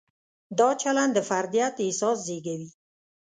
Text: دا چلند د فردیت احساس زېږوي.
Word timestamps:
دا 0.59 0.69
چلند 0.81 1.11
د 1.15 1.19
فردیت 1.29 1.75
احساس 1.85 2.17
زېږوي. 2.27 2.69